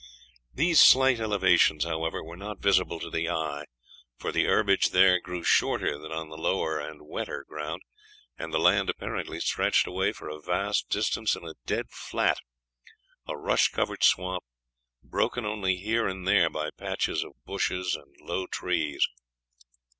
[0.55, 3.65] These slight elevations, however, were not visible to the eye,
[4.17, 7.83] for the herbage here grew shorter than on the lower and wetter ground,
[8.35, 12.39] and the land apparently stretched away for a vast distance in a dead flat
[13.27, 14.43] a rush covered swamp,
[15.03, 19.07] broken only here and there by patches of bushes and low trees.